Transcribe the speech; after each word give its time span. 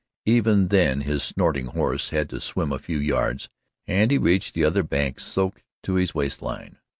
Even 0.25 0.69
then 0.69 1.01
his 1.01 1.21
snorting 1.21 1.67
horse 1.67 2.09
had 2.09 2.27
to 2.31 2.41
swim 2.41 2.71
a 2.71 2.79
few 2.79 2.97
yards, 2.97 3.49
and 3.85 4.09
he 4.09 4.17
reached 4.17 4.55
the 4.55 4.63
other 4.63 4.81
bank 4.81 5.19
soaked 5.19 5.61
to 5.83 5.93
his 5.93 6.15
waist 6.15 6.41
line. 6.41 6.79